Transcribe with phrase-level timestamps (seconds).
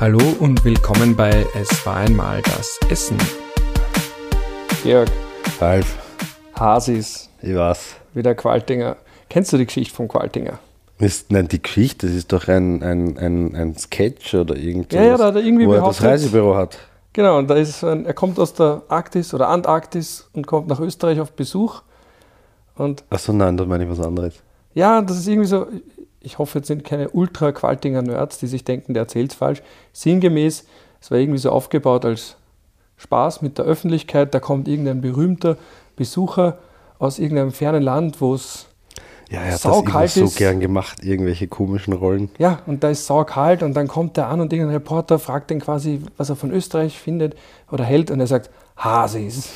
[0.00, 3.18] Hallo und willkommen bei Es war einmal das Essen.
[4.82, 5.10] Georg,
[5.60, 5.98] Ralf,
[6.58, 7.96] Hasis, ich weiß.
[8.14, 8.96] wieder Qualtinger.
[9.28, 10.58] Kennst du die Geschichte vom Qualtinger?
[11.00, 14.98] Ist, nein, die Geschichte, das ist doch ein, ein, ein, ein Sketch oder irgendwas.
[14.98, 16.78] Ja, ja, da hat er irgendwie wo er das Reisebüro hat.
[17.12, 20.80] Genau, und da ist ein, er kommt aus der Arktis oder Antarktis und kommt nach
[20.80, 21.82] Österreich auf Besuch.
[22.74, 24.32] Und Achso, nein, da meine ich was anderes.
[24.72, 25.66] ja, das ist irgendwie so,
[26.20, 29.62] ich hoffe, jetzt sind keine Ultra-Qualtinger-Nerds, die sich denken, der erzählt falsch.
[29.92, 30.66] Sinngemäß,
[31.00, 32.36] es war irgendwie so aufgebaut als
[32.98, 34.34] Spaß mit der Öffentlichkeit.
[34.34, 35.56] Da kommt irgendein berühmter
[35.96, 36.58] Besucher
[36.98, 38.66] aus irgendeinem fernen Land, wo es
[39.30, 40.36] Ja, er hat das immer Saukalt so ist.
[40.36, 42.30] gern gemacht, irgendwelche komischen Rollen.
[42.38, 45.60] Ja, und da ist saukalt und dann kommt er an und irgendein Reporter fragt ihn
[45.60, 47.34] quasi, was er von Österreich findet
[47.70, 48.50] oder hält und er sagt,
[48.80, 49.48] Hasis.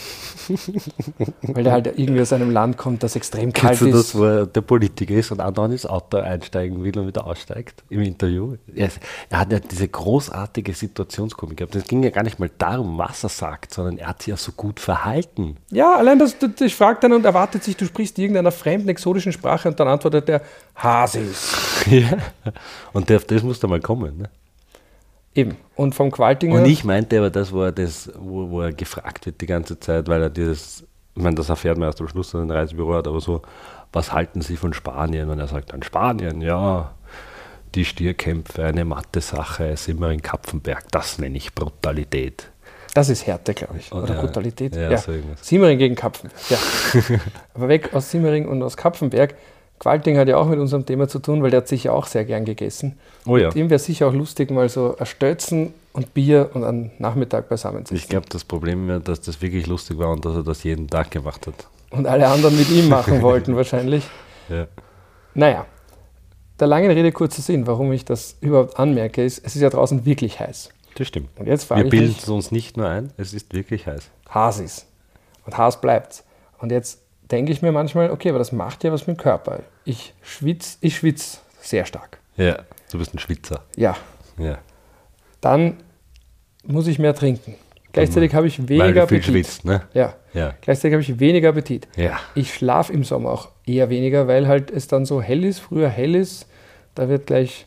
[1.43, 3.95] Weil der halt irgendwie aus einem Land kommt, das extrem kalt du ist.
[3.95, 7.83] das, wo er der Politiker ist und andauernd ins Auto einsteigen will und wieder aussteigt
[7.89, 8.57] im Interview?
[8.75, 9.01] Er, ist,
[9.31, 11.75] er hat ja diese großartige Situationskomik gehabt.
[11.77, 14.37] Es ging ja gar nicht mal darum, was er sagt, sondern er hat sich ja
[14.37, 15.57] so gut verhalten.
[15.71, 19.33] Ja, allein das, das, das fragt dann und erwartet sich, du sprichst irgendeiner fremden, exotischen
[19.33, 20.43] Sprache und dann antwortet der
[20.77, 21.71] Hasis.
[21.91, 22.17] Ja.
[22.95, 24.17] Und der, auf das muss da mal kommen.
[24.17, 24.31] Ne?
[25.35, 25.57] Eben.
[25.75, 26.61] Und vom Qualtinger.
[26.61, 29.79] Und ich meinte aber das, wo er, das, wo, wo er gefragt wird die ganze
[29.81, 30.85] Zeit, weil er dieses,
[31.17, 33.43] ich meine, das erfährt man erst am Schluss, dass er ein Reisebüro hat, aber so,
[33.93, 35.31] was halten Sie von Spanien?
[35.31, 36.95] Und er sagt dann, Spanien, ja,
[37.75, 42.51] die Stierkämpfe, eine matte Sache, Simmering, Kapfenberg, das nenne ich Brutalität.
[42.95, 43.93] Das ist Härte, glaube ich.
[43.93, 44.21] Oder ja.
[44.21, 44.77] Brutalität.
[44.77, 45.47] Ja, so irgendwas.
[45.47, 46.41] Simmering gegen Kapfenberg.
[46.49, 46.59] Ja.
[47.55, 49.35] Aber weg aus Simmering und aus Kapfenberg.
[49.79, 52.25] Qualting hat ja auch mit unserem Thema zu tun, weil der hat sicher auch sehr
[52.25, 52.99] gern gegessen.
[53.27, 53.49] Oh ja.
[53.49, 57.49] Mit ihm wäre sicher auch lustig, mal so ein Stötzen und Bier und einen Nachmittag
[57.49, 60.43] beisammen zu Ich glaube, das Problem war, dass das wirklich lustig war und dass er
[60.43, 61.67] das jeden Tag gemacht hat.
[61.91, 64.05] Und alle anderen mit ihm machen wollten wahrscheinlich.
[64.49, 64.67] Ja.
[65.35, 65.67] Naja,
[66.59, 70.05] der langen Rede kurzer Sinn, warum ich das überhaupt anmerke, ist, es ist ja draußen
[70.05, 70.71] wirklich heiß.
[70.97, 71.29] Das stimmt.
[71.39, 74.09] Und jetzt Wir bilden es uns nicht nur ein, es ist wirklich heiß.
[74.29, 74.87] Haas ist.
[75.45, 76.23] Und Haas bleibt.
[76.59, 77.01] Und jetzt
[77.35, 79.61] denke ich mir manchmal, okay, aber das macht ja was mit dem Körper.
[79.85, 82.19] Ich schwitze, ich schwitze sehr stark.
[82.37, 82.59] Ja,
[82.93, 83.63] du bist ein Schwitzer.
[83.77, 83.97] Ja,
[84.39, 84.59] Ja.
[85.41, 85.79] dann
[86.65, 87.57] muss ich mehr trinken.
[87.93, 89.25] Gleichzeitig habe ich Weil weniger viel Appetit.
[89.25, 89.83] schwitzt, ne?
[89.95, 90.15] Ja.
[90.33, 90.55] Ja.
[90.61, 91.87] Gleichzeitig habe ich weniger Appetit.
[91.97, 92.19] Ja.
[92.35, 95.89] Ich schlafe im Sommer auch eher weniger, weil halt es dann so hell ist, früher
[95.89, 96.49] hell ist.
[96.97, 97.67] Da wird gleich,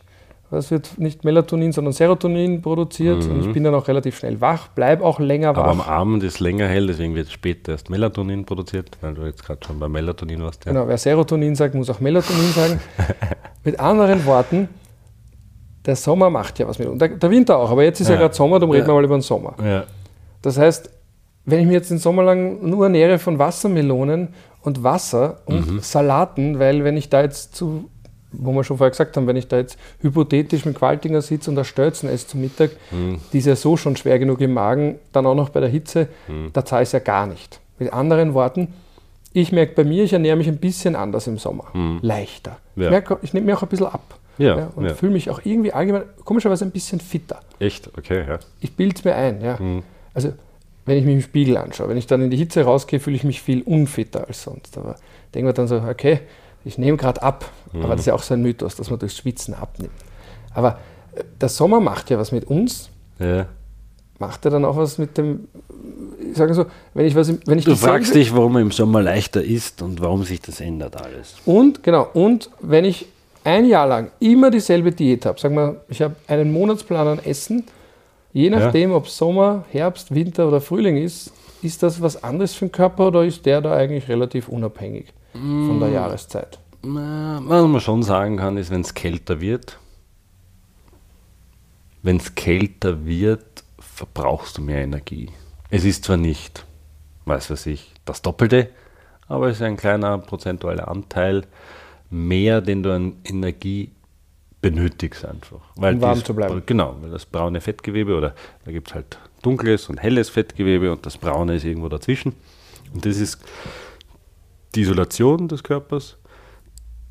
[0.50, 4.69] was wird nicht Melatonin, sondern Serotonin produziert und ich bin dann auch relativ schnell wach,
[4.69, 5.58] bleibe auch länger Mhm.
[5.59, 5.88] Aber am wach.
[5.88, 9.78] Abend ist länger hell, deswegen wird später erst Melatonin produziert, weil du jetzt gerade schon
[9.80, 10.66] bei Melatonin warst.
[10.66, 10.72] Ja.
[10.72, 12.80] Genau, wer Serotonin sagt, muss auch Melatonin sagen.
[13.66, 14.69] Mit anderen Worten,
[15.86, 17.00] der Sommer macht ja was mit uns.
[17.00, 18.22] Der, der Winter auch, aber jetzt ist ja, Ja.
[18.22, 18.90] gerade Sommer, darum reden Ja.
[18.90, 19.53] wir mal über den Sommer.
[19.63, 19.84] Ja.
[20.41, 20.90] Das heißt,
[21.46, 24.30] wenn ich mir jetzt den Sommer lang nur ernähre von Wassermelonen
[24.62, 25.80] und Wasser und Mhm.
[25.80, 27.90] Salaten, weil wenn ich da jetzt zu,
[28.40, 31.56] wo wir schon vorher gesagt haben, wenn ich da jetzt hypothetisch mit Qualtinger sitze und
[31.56, 33.20] da Stölzen esse zum Mittag, Mhm.
[33.34, 36.08] die ist ja so schon schwer genug im Magen, dann auch noch bei der Hitze,
[36.28, 36.52] Mhm.
[36.53, 37.59] da zahle ich es ja gar nicht.
[37.80, 38.74] Mit anderen Worten,
[39.34, 41.66] ich merke bei mir, ich ernähre mich ein bisschen anders im Sommer.
[42.02, 42.58] Leichter.
[42.72, 42.84] Ich, Mhm.
[42.84, 42.90] Ja.
[42.92, 44.16] merke, ich nehme mir auch ein bisschen ab.
[44.40, 44.94] Ja, und ja.
[44.94, 47.90] fühle mich auch irgendwie allgemein, komischerweise ein bisschen fitter Echt?
[47.98, 48.38] Okay, ja.
[48.62, 49.42] ich bilde es mir ein.
[49.42, 49.58] Ja.
[49.59, 49.81] Mhm.
[50.14, 50.31] Also,
[50.86, 53.24] wenn ich mich im Spiegel anschaue, wenn ich dann in die Hitze rausgehe, fühle ich
[53.24, 54.78] mich viel unfitter als sonst.
[54.78, 54.96] Aber
[55.34, 56.19] denke mir dann so, okay,
[56.66, 57.45] ich nehme gerade ab.
[57.73, 57.84] Mhm.
[57.84, 59.91] Aber das ist ja auch so ein Mythos, dass man durchs Schwitzen abnimmt.
[60.53, 60.79] Aber
[61.16, 63.45] äh, der Sommer macht ja was mit uns, ja.
[64.19, 65.47] macht er dann auch was mit dem,
[66.31, 69.01] ich sage so, wenn ich was, wenn ich Du fragst dich, warum er im Sommer
[69.01, 71.35] leichter ist und warum sich das ändert alles.
[71.45, 73.07] Und, genau, und wenn ich
[73.44, 77.63] ein Jahr lang immer dieselbe Diät habe, sagen wir, ich habe einen Monatsplan an Essen,
[78.34, 81.31] je nachdem, ob Sommer, Herbst, Winter oder Frühling ist,
[81.62, 85.79] ist das was anderes für den Körper oder ist der da eigentlich relativ unabhängig von
[85.79, 86.59] der Jahreszeit?
[86.83, 89.77] Na, Was man schon sagen kann, ist, wenn es kälter wird,
[92.03, 95.29] wenn es kälter wird, verbrauchst du mehr Energie.
[95.69, 96.65] Es ist zwar nicht,
[97.25, 98.69] weiß was ich, das Doppelte,
[99.27, 101.45] aber es ist ein kleiner prozentualer Anteil
[102.09, 103.91] mehr, den du an Energie
[104.62, 105.59] benötigst einfach.
[105.75, 106.63] Weil Um warm zu bleiben.
[106.65, 108.33] Genau, weil das braune Fettgewebe oder
[108.65, 112.33] da gibt es halt dunkles und helles Fettgewebe und das braune ist irgendwo dazwischen.
[112.94, 113.39] Und das ist
[114.77, 116.18] die Isolation des Körpers.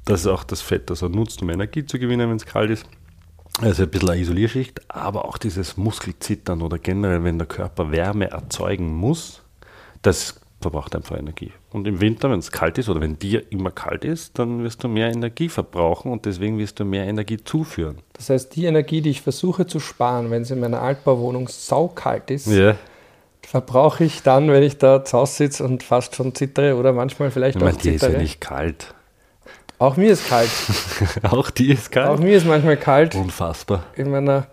[0.05, 2.71] Das ist auch das Fett, das er nutzt, um Energie zu gewinnen, wenn es kalt
[2.71, 2.87] ist.
[3.61, 8.31] Also ein bisschen eine Isolierschicht, aber auch dieses Muskelzittern oder generell, wenn der Körper Wärme
[8.31, 9.43] erzeugen muss,
[10.03, 11.53] das verbraucht einfach Energie.
[11.71, 14.85] Und im Winter, wenn es kalt ist oder wenn dir immer kalt ist, dann wirst
[14.85, 17.99] du mehr Energie verbrauchen und deswegen wirst du mehr Energie zuführen.
[18.13, 22.31] Das heißt, die Energie, die ich versuche zu sparen, wenn es in meiner Altbauwohnung saukalt
[22.31, 22.77] ist, Ja.
[23.47, 27.31] Verbrauche ich dann, wenn ich da zu Hause sitze und fast schon zittere oder manchmal
[27.31, 28.23] vielleicht Ich auch meine, die ist ja zittere.
[28.23, 28.95] nicht kalt.
[29.79, 30.49] Auch mir ist kalt.
[31.23, 32.21] Auch die ist Auch kalt.
[32.21, 33.85] mir ist manchmal kalt Unfassbar.
[33.95, 34.47] in meiner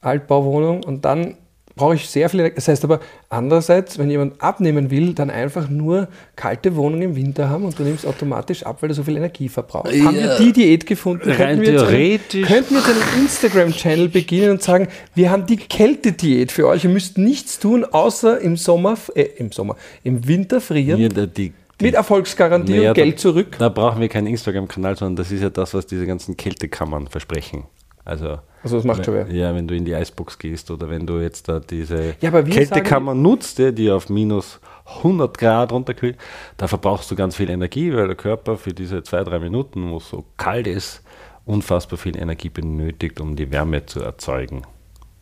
[0.00, 1.36] Altbauwohnung und dann
[1.74, 2.50] brauche ich sehr viel.
[2.50, 7.48] Das heißt aber andererseits, wenn jemand abnehmen will, dann einfach nur kalte Wohnungen im Winter
[7.48, 9.92] haben und du nimmst automatisch ab, weil du so viel Energie verbrauchst.
[9.94, 10.04] Ja.
[10.04, 11.28] Haben wir die Diät gefunden?
[11.30, 12.46] Rein Könnten wir jetzt einen- theoretisch.
[12.48, 16.84] Könnten wir jetzt einen Instagram-Channel beginnen und sagen, wir haben die Kältediät für euch.
[16.84, 21.00] Ihr müsst nichts tun, außer im Sommer, äh, im Sommer, im Winter frieren.
[21.00, 23.56] Ja, die, die, mit Erfolgsgarantie Naja, und Geld da, zurück.
[23.58, 27.64] Da brauchen wir keinen Instagram-Kanal, sondern das ist ja das, was diese ganzen Kältekammern versprechen.
[28.04, 29.34] Also, Also das macht schon wenn, wer.
[29.34, 33.14] ja, wenn du in die Eisbox gehst oder wenn du jetzt da diese Ja, Kältekammer
[33.14, 34.60] nutzt, die auf minus
[34.98, 36.16] 100 Grad runterkühlt,
[36.56, 39.98] da verbrauchst du ganz viel Energie, weil der Körper für diese zwei, drei Minuten, wo
[39.98, 41.02] es so kalt ist,
[41.44, 44.62] unfassbar viel Energie benötigt, um die Wärme zu erzeugen,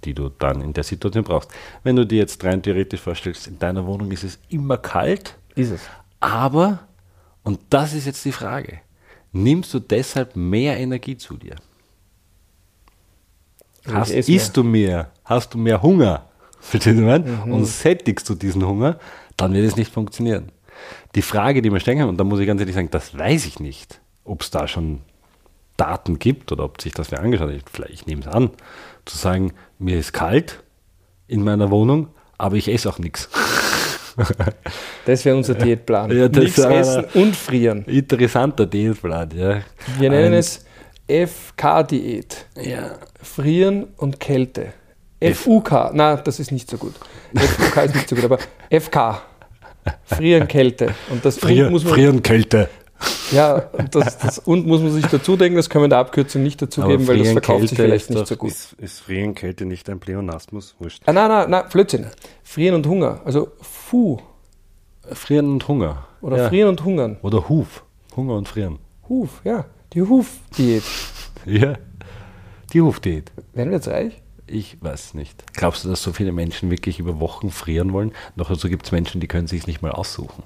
[0.05, 1.51] die du dann in der Situation brauchst.
[1.83, 5.71] Wenn du dir jetzt rein theoretisch vorstellst, in deiner Wohnung ist es immer kalt, Ist
[5.73, 5.81] es.
[6.21, 6.81] aber,
[7.43, 8.81] und das ist jetzt die Frage,
[9.33, 11.57] nimmst du deshalb mehr Energie zu dir?
[13.87, 15.11] Hast, isst du mehr?
[15.25, 16.27] Hast du mehr Hunger?
[16.75, 17.53] Mhm.
[17.53, 18.99] Und sättigst du diesen Hunger,
[19.39, 20.53] dann wird es nicht funktionieren.
[21.15, 23.61] Die Frage, die wir stellen, und da muss ich ganz ehrlich sagen, das weiß ich
[23.61, 25.01] nicht, ob es da schon
[25.79, 27.63] Daten gibt oder ob sich das wer angeschaut hat.
[27.73, 28.51] Vielleicht, ich nehme es an,
[29.07, 30.63] zu sagen, mir ist kalt
[31.29, 33.29] in meiner Wohnung, aber ich esse auch nichts.
[35.07, 36.11] Das wäre unser Diätplan.
[36.15, 37.85] Ja, das Nichts essen und frieren.
[37.87, 39.63] Interessanter Dienstplan, ja.
[39.99, 40.67] Wir nennen Ein- es
[41.11, 42.47] FK-Diät.
[42.61, 42.93] Ja,
[43.23, 44.73] Frieren und Kälte.
[45.35, 46.95] FUK, na, das ist nicht so gut.
[47.37, 48.39] FUK ist nicht so gut, aber
[48.71, 49.21] FK.
[50.05, 50.95] Frieren, Kälte.
[51.11, 52.69] Und das und muss man, frieren Kälte.
[53.33, 55.99] ja, und das, das und muss man sich dazu denken, das können wir in der
[56.01, 58.51] Abkürzung nicht dazugeben, weil das verkauft sich Kälte vielleicht ist nicht doch- so gut.
[58.51, 60.75] Ist, ist Frieren Kälte nicht ein Pleonasmus?
[60.79, 61.03] Wurscht.
[61.07, 62.07] Ah, nein, nein, nein, Blödsinn.
[62.43, 63.21] Frieren und Hunger.
[63.25, 64.19] Also Fu
[65.13, 66.07] Frieren und Hunger.
[66.21, 66.49] oder ja.
[66.49, 67.17] Frieren und Hungern.
[67.23, 67.83] Oder Huf.
[68.17, 68.79] Hunger und Frieren.
[69.09, 69.65] Huf, ja.
[69.93, 70.85] Die Huf-Diät.
[71.47, 71.75] Ja.
[72.73, 73.33] Die Hufdiät.
[73.55, 74.23] Werden wir jetzt reich?
[74.47, 75.45] Ich weiß nicht.
[75.55, 78.13] Glaubst du, dass so viele Menschen wirklich über Wochen frieren wollen?
[78.37, 80.43] Noch so gibt es Menschen, die können sich nicht mal aussuchen.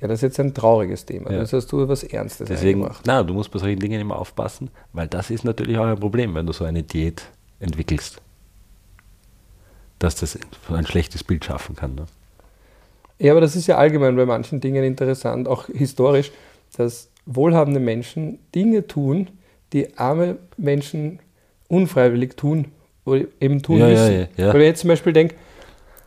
[0.00, 1.32] Ja, das ist jetzt ein trauriges Thema.
[1.32, 1.38] Ja.
[1.40, 3.04] Das hast du was Ernstes Deswegen, eingemacht.
[3.06, 6.34] na, du musst bei solchen Dingen immer aufpassen, weil das ist natürlich auch ein Problem,
[6.34, 7.22] wenn du so eine Diät
[7.60, 8.22] entwickelst.
[9.98, 11.96] Dass das ein schlechtes Bild schaffen kann.
[11.96, 12.06] Ne?
[13.18, 16.30] Ja, aber das ist ja allgemein bei manchen Dingen interessant, auch historisch,
[16.76, 19.28] dass wohlhabende Menschen Dinge tun,
[19.72, 21.18] die arme Menschen
[21.68, 22.66] unfreiwillig tun
[23.04, 24.14] oder eben tun Ja, ja, müssen.
[24.14, 24.46] ja, ja.
[24.48, 25.34] Weil wenn ich jetzt zum Beispiel denke,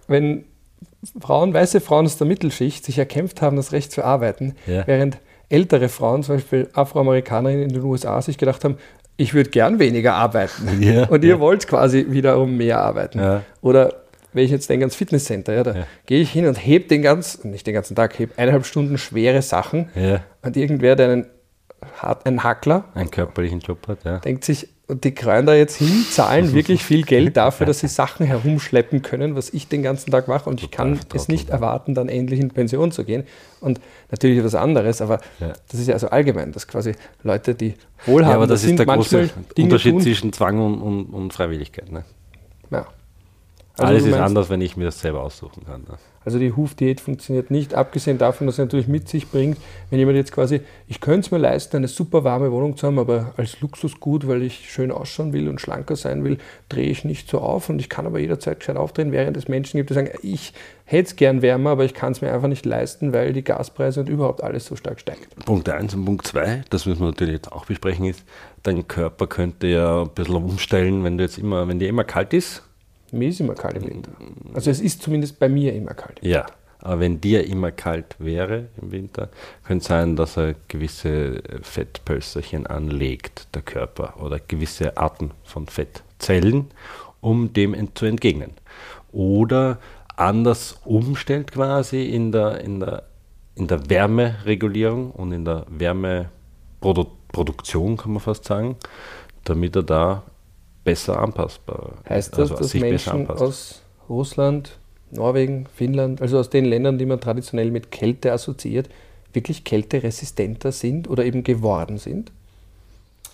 [0.07, 0.43] wenn
[1.19, 4.85] Frauen, weiße Frauen aus der Mittelschicht sich erkämpft haben, das Recht zu arbeiten, Ja.
[4.87, 5.19] während
[5.49, 8.77] ältere Frauen, zum Beispiel Afroamerikanerinnen in den USA, sich gedacht haben,
[9.17, 10.81] ich würde gern weniger arbeiten.
[10.81, 11.39] Ja, Und ihr ja.
[11.39, 13.19] wollt quasi wiederum mehr arbeiten.
[13.19, 13.43] Ja.
[13.61, 13.93] Oder
[14.33, 15.87] wenn ich jetzt denke ans Fitnesscenter, ja, da Ja.
[16.05, 19.41] gehe ich hin und heb den ganzen, nicht den ganzen Tag, heb eineinhalb Stunden schwere
[19.41, 20.21] Sachen Ja.
[20.41, 21.25] und irgendwer, der einen,
[21.97, 24.19] hat, ein Hackler, Einen körperlichen Job hat, ja.
[24.19, 27.87] denkt sich, und die kreuen da jetzt hin, zahlen wirklich viel Geld dafür, dass sie
[28.01, 31.55] Sachen herumschleppen können, was ich den ganzen Tag mache und ich kann es nicht ja.
[31.55, 33.23] erwarten, dann endlich in Pension zu gehen.
[33.61, 33.79] Und
[34.11, 35.53] natürlich etwas anderes, aber Ja.
[35.69, 36.91] das ist ja also allgemein, dass quasi
[37.23, 37.73] Leute, die Ja,
[38.05, 40.01] wohlhabend aber das sind, ist der große Unterschied tun.
[40.01, 41.89] zwischen Zwang und, und, und Freiwilligkeit.
[41.91, 42.03] Ne?
[42.69, 42.85] Ja.
[43.81, 45.81] Also Alles ist meinst- anders, wenn ich mir das selber aussuchen kann.
[45.81, 45.97] Ne?
[46.23, 49.57] Also die Hufdiät funktioniert nicht, abgesehen davon, dass sie natürlich mit sich bringt,
[49.89, 52.99] wenn jemand jetzt quasi, ich könnte es mir leisten, eine super warme Wohnung zu haben,
[52.99, 56.37] aber als Luxusgut, weil ich schön ausschauen will und schlanker sein will,
[56.69, 59.77] drehe ich nicht so auf und ich kann aber jederzeit gescheit aufdrehen, während es Menschen
[59.77, 60.53] gibt, die sagen, ich
[60.85, 64.01] hätte es gern wärmer, aber ich kann es mir einfach nicht leisten, weil die Gaspreise
[64.01, 65.43] und überhaupt alles so stark steigt.
[65.45, 68.23] Punkt 1 und Punkt 2, das müssen wir natürlich jetzt auch besprechen, ist,
[68.61, 72.31] dein Körper könnte ja ein bisschen umstellen, wenn du jetzt immer, wenn dir immer kalt
[72.33, 72.61] ist.
[73.11, 74.11] Mir ist immer kalt im Winter.
[74.53, 76.19] Also es ist zumindest bei mir immer kalt.
[76.21, 76.45] Ja.
[76.83, 79.29] Aber wenn dir immer kalt wäre im Winter,
[79.63, 86.71] könnte es sein, dass er gewisse Fettpölsterchen anlegt, der Körper, oder gewisse Arten von Fettzellen,
[87.19, 88.53] um dem ent- zu entgegnen.
[89.11, 89.77] Oder
[90.15, 93.03] anders umstellt quasi in der, in der,
[93.53, 98.75] in der Wärmeregulierung und in der Wärmeproduktion, kann man fast sagen,
[99.43, 100.23] damit er da
[100.83, 104.77] besser anpassbar Heißt das, also dass Menschen aus Russland,
[105.11, 108.89] Norwegen, Finnland, also aus den Ländern, die man traditionell mit Kälte assoziiert,
[109.33, 112.31] wirklich kälteresistenter sind oder eben geworden sind?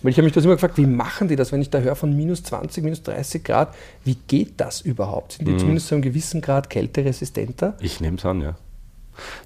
[0.02, 1.96] Weil ich habe mich das immer gefragt, wie machen die das, wenn ich da höre
[1.96, 3.74] von minus 20, minus 30 Grad?
[4.04, 5.32] Wie geht das überhaupt?
[5.32, 5.58] Sind die Mhm.
[5.58, 7.76] zumindest zu einem gewissen Grad kälteresistenter?
[7.80, 8.54] Ich nehme es an, ja.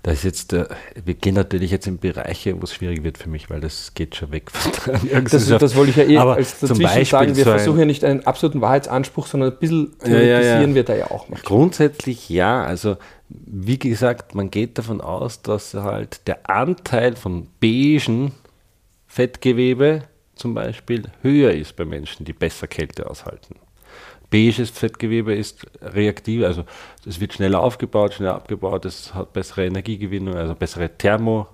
[0.03, 0.67] Das ist jetzt, äh,
[1.05, 4.17] wir gehen natürlich jetzt in Bereiche, wo es schwierig wird für mich, weil das geht
[4.17, 7.07] schon weg von der Das, das wollte ich ja eh Aber als zum dazwischen Beispiel
[7.07, 7.37] sagen.
[7.37, 10.41] Wir so versuchen ja nicht einen absoluten Wahrheitsanspruch, sondern ein bisschen Ja, ja, ja.
[10.41, 11.43] theoretisieren wir da ja auch noch.
[11.43, 12.97] Grundsätzlich ja, also
[13.29, 18.33] wie gesagt, man geht davon aus, dass halt der Anteil von beigen
[19.07, 20.03] Fettgewebe
[20.35, 23.57] zum Beispiel höher ist bei Menschen, die besser Kälte aushalten.
[24.33, 26.65] Beiges Fettgewebe ist reaktiv, also
[27.07, 31.47] es wird schneller aufgebaut, schneller abgebaut, es hat bessere Energiegewinnung, also bessere Thermo,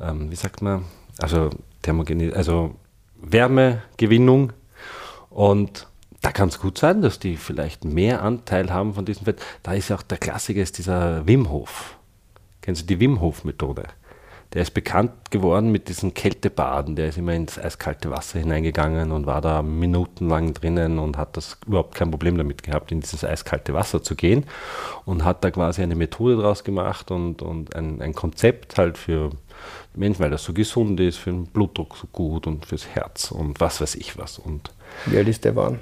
[0.00, 0.86] ähm, wie sagt man,
[1.18, 1.50] also
[1.82, 2.74] Thermogenie, also
[3.20, 4.54] Wärmegewinnung
[5.28, 5.86] und
[6.22, 9.40] da kann es gut sein, dass die vielleicht mehr Anteil haben von diesem Fett.
[9.62, 11.96] Da ist ja auch der Klassiker, ist dieser Wim Hof.
[12.60, 13.84] Kennen Sie die Wim Hof Methode?
[14.54, 16.96] Der ist bekannt geworden mit diesen Kältebaden.
[16.96, 21.58] Der ist immer ins eiskalte Wasser hineingegangen und war da minutenlang drinnen und hat das
[21.66, 24.46] überhaupt kein Problem damit gehabt, in dieses eiskalte Wasser zu gehen.
[25.04, 29.30] Und hat da quasi eine Methode draus gemacht und, und ein, ein Konzept halt für
[29.94, 33.60] Menschen, weil das so gesund ist, für den Blutdruck so gut und fürs Herz und
[33.60, 34.38] was weiß ich was.
[34.38, 34.70] Und
[35.06, 35.78] Wie alt ist der Wahn?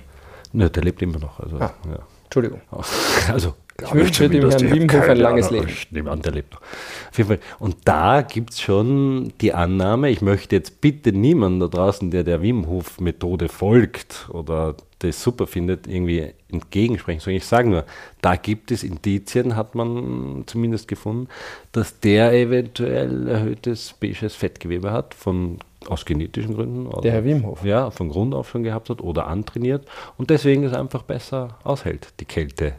[0.52, 1.38] ne, der lebt immer noch.
[1.38, 1.73] Also, Ah.
[1.88, 1.99] ja.
[2.25, 2.61] Entschuldigung.
[3.32, 5.68] Also, Ich wünsche dem Herrn Wimhoff ein langes Leben.
[5.76, 6.61] Ich nehme an, der lebt noch.
[6.61, 7.38] Auf jeden Fall.
[7.59, 12.25] Und da gibt es schon die Annahme, ich möchte jetzt bitte niemanden da draußen, der
[12.25, 17.85] der Wim Hof Methode folgt oder das super findet, irgendwie entgegensprechen, sondern ich sage nur,
[18.23, 21.28] da gibt es Indizien, hat man zumindest gefunden,
[21.73, 26.87] dass der eventuell erhöhtes beiges Fettgewebe hat, von, aus genetischen Gründen.
[26.87, 27.62] Oder, Der Herr Wim Hof.
[27.64, 32.14] Ja, von Grund auf schon gehabt hat oder antrainiert und deswegen es einfach besser aushält,
[32.21, 32.75] die Kälte.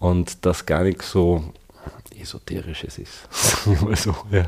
[0.00, 1.44] Und das gar nichts so
[2.20, 3.28] Esoterisches ist.
[3.30, 4.44] Sagen mal so, ja.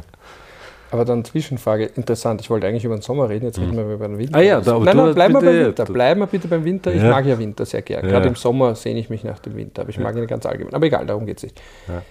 [0.91, 4.07] Aber dann Zwischenfrage, interessant, ich wollte eigentlich über den Sommer reden, jetzt reden wir über
[4.09, 4.37] den Winter.
[4.37, 5.85] Ah ja, da- nein, nein, wir bitte- beim Winter.
[5.87, 6.93] Bleiben wir bitte beim Winter.
[6.93, 7.09] Ich Ja.
[7.11, 8.05] mag ja Winter sehr gern.
[8.05, 8.11] Ja.
[8.11, 10.75] Gerade im Sommer sehne ich mich nach dem Winter, aber ich mag ihn ganz allgemein.
[10.75, 11.63] Aber egal, darum geht es nicht.
[11.89, 12.03] Ja.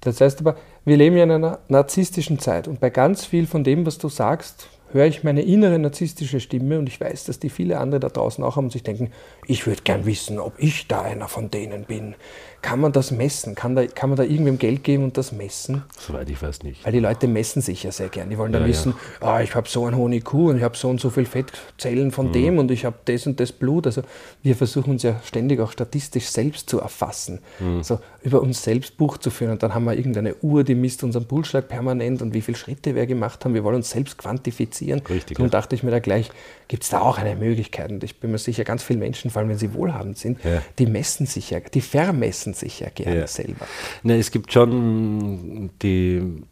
[0.00, 3.62] Das heißt aber, wir leben ja in einer narzisstischen Zeit und bei ganz viel von
[3.62, 7.50] dem, was du sagst, höre ich meine innere narzisstische Stimme und ich weiß, dass die
[7.50, 9.12] viele andere da draußen auch haben und sich denken,
[9.46, 12.16] ich würde gern wissen, ob ich da einer von denen bin.
[12.64, 13.54] Kann man das messen?
[13.54, 15.82] Kann, da, kann man da irgendwem Geld geben und das messen?
[15.98, 16.82] Soweit ich weiß nicht.
[16.82, 18.30] Weil die Leute messen sich ja sehr gern.
[18.30, 18.72] Die wollen dann Ja, ja.
[18.72, 21.26] wissen, ah, ich habe so einen hohen IQ und ich habe so und so viel
[21.26, 22.12] Fettzellen Mhm.
[22.12, 23.86] von dem und ich habe das und das Blut.
[23.86, 24.00] Also
[24.42, 27.40] wir versuchen uns ja ständig auch statistisch selbst zu erfassen.
[27.60, 27.82] Mhm.
[27.82, 29.50] So über uns selbst Buch zu führen.
[29.52, 32.94] Und dann haben wir irgendeine Uhr, die misst unseren Pulsschlag permanent und wie viele Schritte
[32.94, 33.52] wir gemacht haben.
[33.52, 35.02] Wir wollen uns selbst quantifizieren.
[35.10, 35.50] Richtig, Darum ja.
[35.50, 36.30] dachte ich mir da gleich,
[36.68, 37.90] gibt es da auch eine Möglichkeit?
[37.90, 40.62] Und ich bin mir sicher, ganz viele Menschen, vor allem wenn sie wohlhabend sind, Ja.
[40.78, 43.26] die messen sich ja, die vermessen sich ja gerne Ja.
[43.26, 43.66] selber.
[44.02, 46.42] Ne, es gibt schon die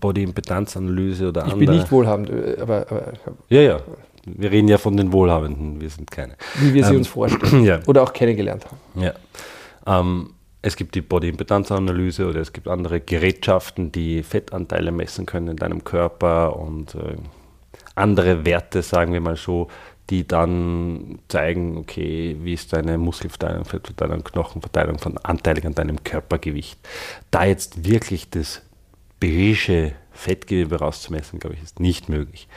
[0.00, 1.66] Body-Impedanz-Analyse oder Ich andere.
[1.66, 3.12] bin nicht wohlhabend, äh, aber, aber
[3.48, 3.80] Ja, ja.
[4.28, 6.34] Wir reden ja von den Wohlhabenden, wir sind keine.
[6.60, 7.80] wie wir sie Ähm, uns vorstellen Ja.
[7.86, 9.02] oder auch kennengelernt haben.
[9.02, 9.12] Ja.
[9.86, 10.30] Ähm,
[10.62, 15.84] es gibt die Body-Impedanz-Analyse oder es gibt andere Gerätschaften, die Fettanteile messen können in deinem
[15.84, 17.16] Körper und äh,
[17.94, 19.68] andere Werte, sagen wir mal so,
[20.10, 26.78] die dann zeigen, okay, wie ist deine Muskelverteilung, Fettverteilung, Knochenverteilung von anteilig an deinem Körpergewicht.
[27.30, 28.62] Da jetzt wirklich das
[29.18, 32.48] beige Fettgewebe rauszumessen, glaube ich, ist nicht möglich.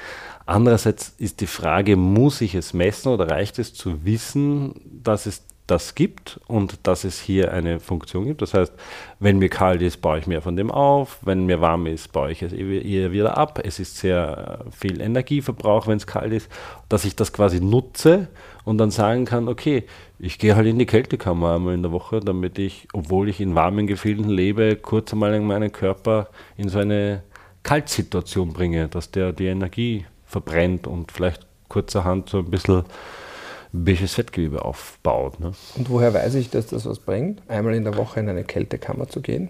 [0.46, 5.44] Andererseits ist die Frage, muss ich es messen oder reicht es zu wissen, dass es
[5.70, 8.42] das gibt und dass es hier eine Funktion gibt.
[8.42, 8.74] Das heißt,
[9.20, 11.20] wenn mir kalt ist, baue ich mehr von dem auf.
[11.22, 13.62] Wenn mir warm ist, baue ich es eher wieder ab.
[13.64, 16.50] Es ist sehr viel Energieverbrauch, wenn es kalt ist,
[16.90, 18.28] dass ich das quasi nutze
[18.66, 19.84] und dann sagen kann, okay,
[20.18, 23.56] ich gehe halt in die Kältekammer einmal in der Woche, damit ich, obwohl ich in
[23.56, 27.24] warmen Gefilden lebe, kurz einmal meinen Körper in so eine
[27.64, 32.84] Kaltsituation bringe, dass der die Energie verbrennt und vielleicht kurzerhand so ein bisschen
[33.72, 35.40] beiges Fettgewebe aufbaut.
[35.40, 35.54] Ne?
[35.76, 37.42] Und woher weiß ich, dass das was bringt?
[37.48, 39.50] Einmal in der Woche in eine Kältekammer zu gehen?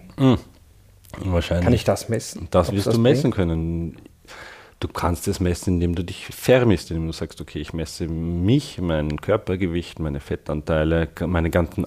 [1.18, 1.64] Wahrscheinlich.
[1.64, 2.48] Kann ich das messen?
[2.50, 3.34] Das wirst das du messen bringt?
[3.34, 3.96] können.
[4.78, 8.80] Du kannst es messen, indem du dich vermisst, indem du sagst, okay, ich messe mich,
[8.80, 11.86] mein Körpergewicht, meine Fettanteile, meine ganzen